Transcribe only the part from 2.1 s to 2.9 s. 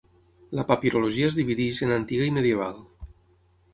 i medieval.